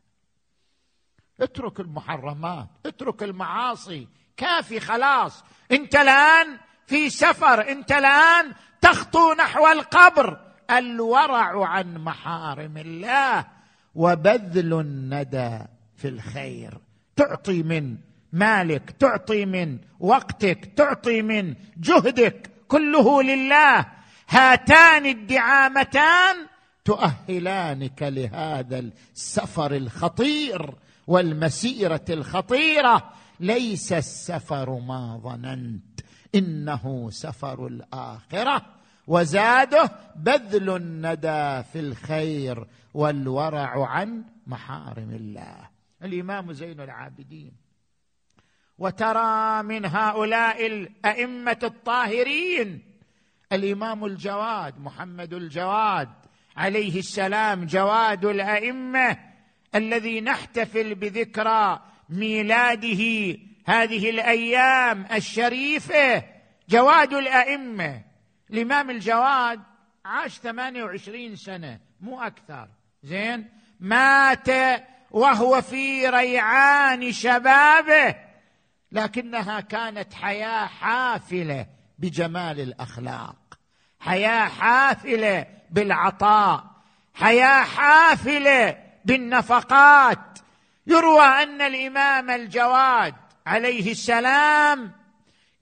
[1.41, 4.09] اترك المحرمات اترك المعاصي.
[4.37, 5.45] كافي خلاص.
[5.73, 10.41] انت الآن في سفر انت الآن تخطو نحو القبر.
[10.71, 13.47] الورع عن محارم الله.
[13.95, 15.59] وبذل الندى
[15.97, 16.79] في الخير.
[17.17, 17.97] تعطي من
[18.33, 23.87] مالك تعطي من وقتك تعطي من جهدك كله لله.
[24.29, 26.37] هاتان الدعامتان
[26.85, 30.75] تؤهلانك لهذا السفر الخطير.
[31.07, 36.01] والمسيرة الخطيرة ليس السفر ما ظننت
[36.35, 38.63] إنه سفر الآخرة.
[39.07, 45.69] وزاده بذل الندى في الخير والورع عن محارم الله.
[46.03, 47.53] الإمام زين العابدين.
[48.79, 52.83] وترى من هؤلاء الأئمة الطاهرين
[53.53, 56.09] الإمام الجواد محمد الجواد
[56.57, 59.19] عليه السلام جواد الأئمة
[59.77, 66.25] الذي نحتفل بذكرى ميلاده هذه الأيام الشريفة
[66.69, 68.03] جواد الأئمة.
[68.51, 69.61] الإمام الجواد
[70.05, 72.69] عاش 28 سنة مو أكثر.
[73.03, 73.49] زين؟
[73.81, 74.49] مات
[75.11, 78.17] وهو في ريعان شبابه
[78.93, 81.67] لكنها كانت حياة حافلة
[81.99, 83.59] بجمال الأخلاق.
[84.01, 86.65] حياة حافلة بالعطاء.
[87.15, 90.39] حياة حافلة بالنفقات.
[90.87, 93.15] يروى أن الإمام الجواد
[93.47, 94.93] عليه السلام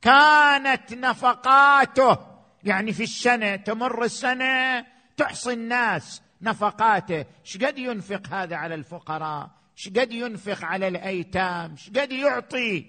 [0.03, 2.19] كانت نفقاته
[2.65, 4.87] يعني في السنة تمر السنة
[5.17, 7.25] تحصي الناس نفقاته.
[7.45, 12.87] شقد ينفق هذا على الفقراء؟ شقد ينفق على الأيتام؟ شقد يعطي؟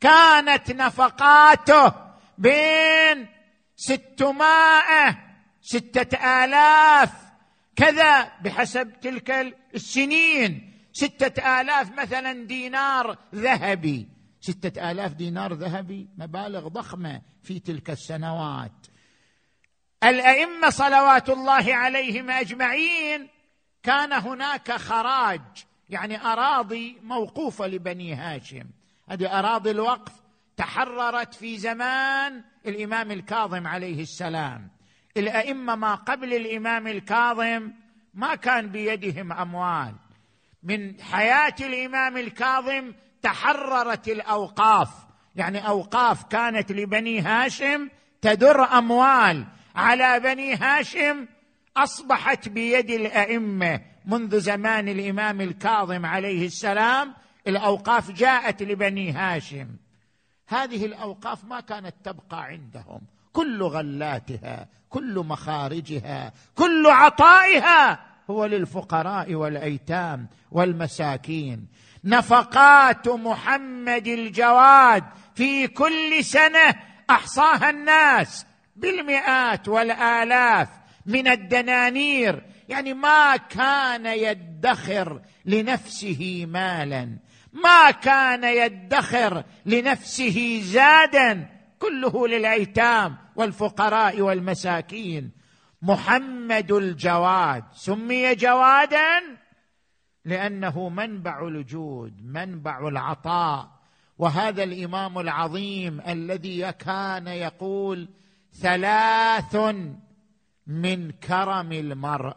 [0.00, 1.92] كانت نفقاته
[2.38, 3.26] بين
[3.76, 5.18] ستمائة
[5.62, 7.10] ستة آلاف
[7.76, 10.72] كذا بحسب تلك السنين.
[10.92, 14.08] ستة آلاف مثلا دينار ذهبي.
[14.40, 18.86] ستة آلاف دينار ذهبي مبالغ ضخمة في تلك السنوات.
[20.04, 23.28] الأئمة صلوات الله عليهم أجمعين.
[23.82, 25.40] كان هناك خراج
[25.88, 28.64] يعني أراضي موقوفة لبني هاشم.
[29.08, 30.12] هذه أراضي الوقف
[30.56, 34.70] تحررت في زمان الإمام الكاظم عليه السلام.
[35.16, 37.72] الأئمة ما قبل الإمام الكاظم
[38.14, 39.94] ما كان بيدهم أموال.
[40.62, 42.92] من حياة الإمام الكاظم
[43.22, 44.88] تحررت الأوقاف.
[45.36, 47.88] يعني أوقاف كانت لبني هاشم
[48.22, 49.46] تدر أموال.
[49.74, 51.26] على بني هاشم
[51.76, 53.80] أصبحت بيد الأئمة.
[54.04, 57.14] منذ زمان الإمام الكاظم عليه السلام
[57.46, 59.68] الأوقاف جاءت لبني هاشم.
[60.48, 63.00] هذه الأوقاف ما كانت تبقى عندهم.
[63.32, 67.98] كل غلاتها كل مخارجها كل عطائها
[68.30, 71.66] هو للفقراء والأيتام والمساكين.
[72.04, 75.04] نفقات محمد الجواد
[75.34, 76.74] في كل سنة
[77.10, 80.68] أحصاها الناس بالمئات والآلاف
[81.06, 82.42] من الدنانير.
[82.68, 87.18] يعني ما كان يدخر لنفسه مالا
[87.52, 93.21] ما كان يدخر لنفسه زادا كله للأيتام.
[93.36, 95.30] والفقراء والمساكين.
[95.82, 97.64] محمد الجواد.
[97.72, 99.20] سمي جوادا
[100.24, 103.68] لأنه منبع الجود منبع العطاء.
[104.18, 108.08] وهذا الإمام العظيم الذي كان يقول
[108.52, 109.56] ثلاث
[110.66, 112.36] من كرم المرء.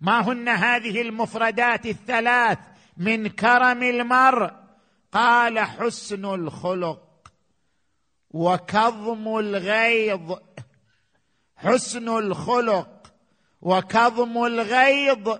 [0.00, 2.58] ما هن هذه المفردات الثلاث
[2.96, 4.52] من كرم المرء؟
[5.12, 7.09] قال حسن الخلق.
[8.30, 10.38] وكظم الغيظ
[11.56, 13.12] حسن الخلق
[13.62, 15.38] وكظم الغيظ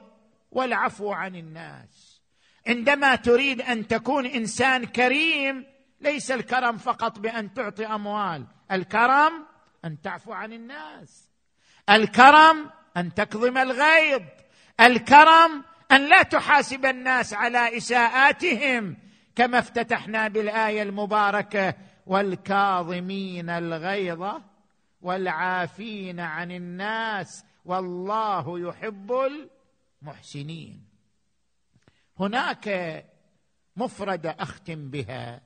[0.51, 2.23] والعفو عن الناس.
[2.67, 5.67] عندما تريد أن تكون إنسان كريم
[6.01, 9.47] ليس الكرم فقط بأن تعطي أموال الكرم
[9.85, 11.29] أن تعفو عن الناس.
[11.91, 14.23] الكرم أن تكظم الغيظ.
[14.81, 18.97] الكرم أن لا تحاسب الناس على إساءاتهم
[19.37, 21.75] كما افتتحنا بالآية المباركة
[22.11, 24.27] والكاظمين الغيظ
[25.03, 29.13] والعافين عن الناس والله يحب
[30.03, 30.85] المحسنين.
[32.21, 32.69] هناك
[33.77, 35.43] مفرده اختم بها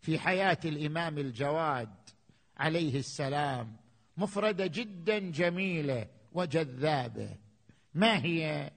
[0.00, 1.94] في حياة الإمام الجواد
[2.56, 3.76] عليه السلام
[4.16, 7.36] مفردة جدا جميلة وجذابة.
[7.94, 8.70] ما هي؟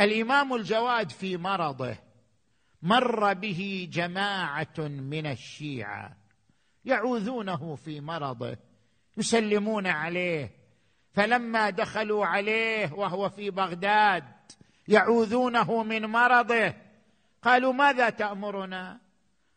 [0.00, 1.96] الإمام الجواد في مرضه
[2.82, 6.16] مر به جماعة من الشيعة
[6.84, 8.56] يعوذونه في مرضه
[9.16, 10.50] يسلمون عليه.
[11.14, 14.24] فلما دخلوا عليه وهو في بغداد
[14.88, 16.74] يعوذونه من مرضه.
[17.42, 19.00] قالوا ماذا تأمرنا؟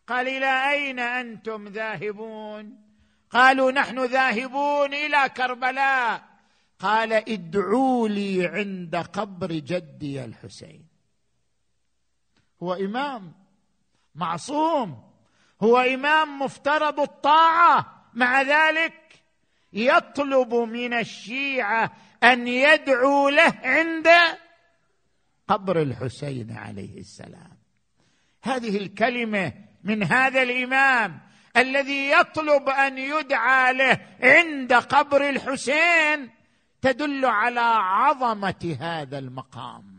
[0.08, 2.78] قال إلى أين أنتم ذاهبون؟
[3.30, 6.24] قالوا نحن ذاهبون إلى كربلاء.
[6.80, 10.95] قال ادعوا لي عند قبر جدي الحسين.
[12.66, 13.34] هو إمام
[14.16, 15.04] معصوم
[15.64, 17.92] هو إمام مفترض الطاعة.
[18.14, 19.24] مع ذلك
[19.74, 21.92] يطلب من الشيعة
[22.24, 24.08] أن يدعوا له عند
[25.48, 27.58] قبر الحسين عليه السلام.
[28.44, 29.54] هذه الكلمة
[29.84, 31.20] من هذا الإمام
[31.58, 36.30] الذي يطلب أن يدعى له عند قبر الحسين
[36.82, 39.95] تدل على عظمة هذا المقام.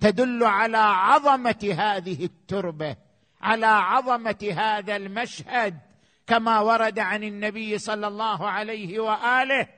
[0.00, 2.96] تدل على عظمة هذه التربة
[3.40, 5.80] على عظمة هذا المشهد
[6.26, 9.68] كما ورد عن النبي صلى الله عليه وآله.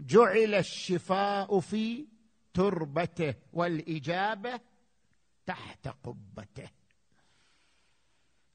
[0.00, 2.06] جعل الشفاء في
[2.54, 4.60] تربته والإجابة
[5.46, 6.81] تحت قبته.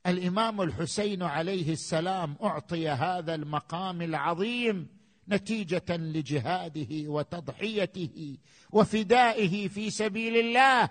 [0.07, 4.87] الإمام الحسين عليه السلام أعطي هذا المقام العظيم
[5.29, 8.37] نتيجة لجهاده وتضحيته
[8.71, 10.89] وفدائه في سبيل الله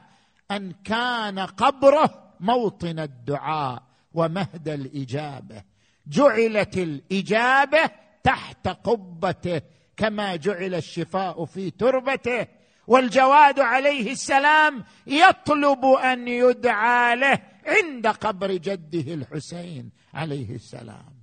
[0.51, 3.83] أن كان قبره موطن الدعاء
[4.15, 5.63] ومهد الإجابة.
[6.07, 7.91] جعلت الإجابة
[8.23, 9.63] تحت قبته
[9.97, 12.47] كما جعل الشفاء في تربته.
[12.87, 21.15] والجواد عليه السلام يطلب أن يدعى له عند قبر جده الحسين عليه السلام.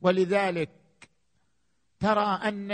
[0.00, 0.70] ولذلك
[2.00, 2.72] ترى أن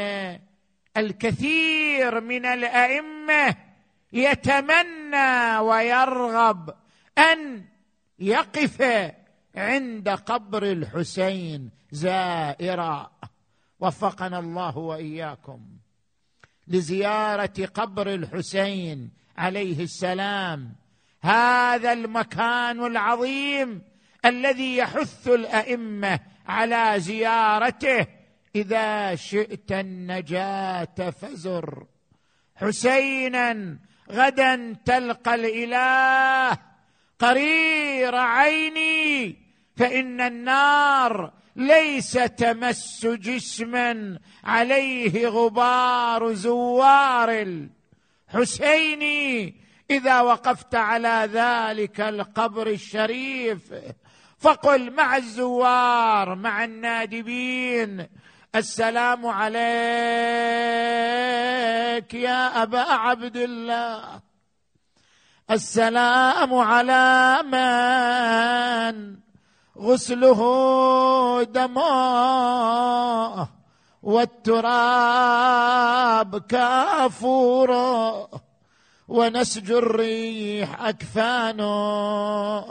[0.96, 3.56] الكثير من الأئمة
[4.12, 6.74] يتمنى ويرغب
[7.18, 7.64] أن
[8.18, 8.82] يقف
[9.56, 13.12] عند قبر الحسين زائرا.
[13.80, 15.60] وفقنا الله وإياكم
[16.68, 20.74] لزيارة قبر الحسين عليه السلام
[21.22, 23.82] هذا المكان العظيم
[24.24, 28.06] الذي يحث الأئمة على زيارته.
[28.54, 31.86] إذا شئت النجاة فزر.
[32.56, 33.78] حسينا
[34.10, 36.58] غدا تلقى الإله.
[37.18, 39.36] قرير عيني.
[39.76, 47.46] فإن النار ليس تمس جسما عليه غبار زوار.
[48.34, 49.61] الحسين
[49.92, 53.60] إذا وقفت على ذلك القبر الشريف
[54.38, 58.06] فقل مع الزوار مع النادبين
[58.54, 59.54] السلام عليك
[62.14, 64.20] يا أبا عبد الله.
[65.50, 69.16] السلام على من
[69.78, 70.40] غسله
[71.42, 72.82] دماء
[74.02, 74.70] والتراب
[76.38, 78.28] كافورا
[79.08, 82.64] ونسج الريح أكفانه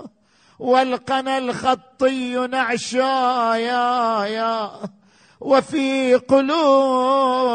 [0.59, 4.71] والقنا الخطي نعشا يا يا
[5.39, 7.49] وفي قلوب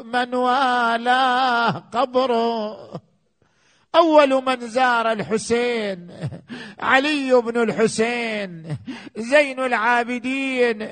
[0.00, 3.01] من والاه قبره.
[3.96, 6.10] أول من زار الحسين
[6.80, 8.76] علي بن الحسين
[9.16, 10.88] زين العابدين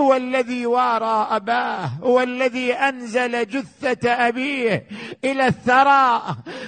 [0.00, 4.86] هو الذي وارى أباه هو الذي أنزل جثة أبيه
[5.24, 6.22] إلى الثرى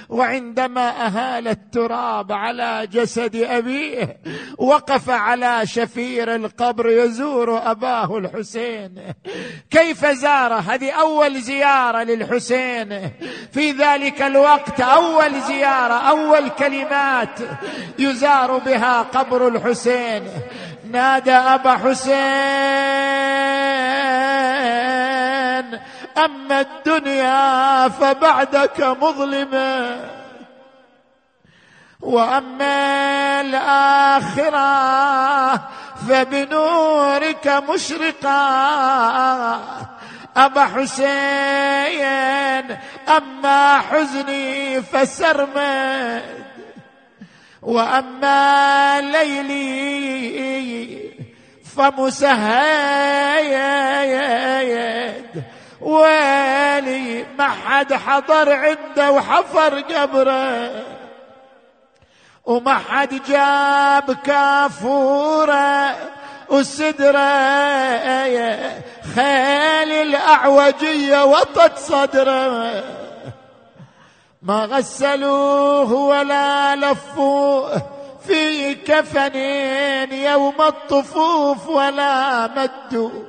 [0.08, 4.20] وعندما أهال التراب على جسد أبيه
[4.58, 8.94] وقف على شفير القبر يزور أباه الحسين.
[9.70, 13.10] كيف زاره هذه أول زيارة للحسين.
[13.52, 17.38] في ذلك الوقت أول زيارة الزيارة أول كلمات
[17.98, 20.28] يزار بها قبر الحسين.
[20.90, 22.12] نادى أبا حسين
[26.18, 29.96] أما الدنيا فبعدك مظلمة
[32.00, 34.72] وأما الآخرة
[36.08, 38.32] فبنورك مشرقة.
[40.36, 42.76] أبا حسين
[43.16, 46.44] أما حزني فسرمد
[47.62, 51.12] وأما ليلي
[51.76, 52.32] فمسهيد.
[55.80, 60.84] ويلي ما حد حضر عنده وحفر قبره
[62.44, 65.96] وما حد جاب كافوره
[66.48, 67.18] والسدرة
[69.14, 72.84] خيل الأعوجية وطت صدره.
[74.42, 77.82] ما غسلوه ولا لفوه.
[78.20, 83.24] في كفنين يوم الطفوف ولا مدوا.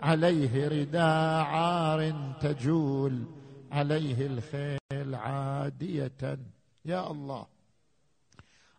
[0.00, 3.24] عليه رداء عار تجول.
[3.72, 6.38] عليه الخيل عادية.
[6.84, 7.46] يا الله.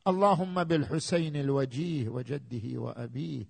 [0.07, 3.45] اللهم بالحسين الوجيه وجده وأبيه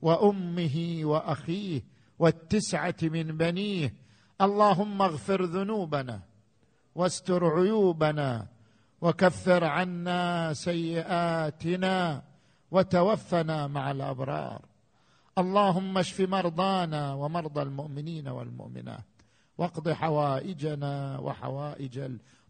[0.00, 3.94] وأمه وأخيه والتسعة من بنيه.
[4.40, 6.20] اللهم اغفر ذنوبنا
[6.94, 8.46] واستر عيوبنا
[9.00, 12.22] وكفر عنا سيئاتنا
[12.70, 14.62] وتوفنا مع الأبرار.
[15.38, 19.04] اللهم اشف مرضانا ومرضى المؤمنين والمؤمنات
[19.58, 21.98] واقض حوائجنا وحوائج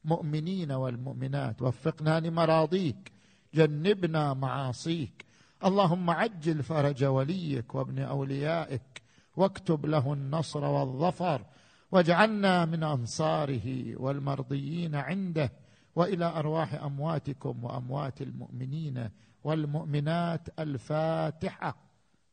[0.04, 1.62] المؤمنين والمؤمنات.
[1.62, 3.12] وفقنا لمراضيك.
[3.54, 5.24] جنبنا معاصيك.
[5.64, 9.05] اللهم عجل فرج وليك وابن أوليائك.
[9.36, 11.44] واكتب له النصر والظفر
[11.92, 15.52] واجعلنا من أنصاره والمرضيين عنده
[15.96, 19.10] وإلى أرواح أمواتكم وأموات المؤمنين
[19.44, 21.76] والمؤمنات الفاتحة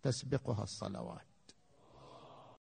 [0.03, 1.32] تسبقها الصلوات.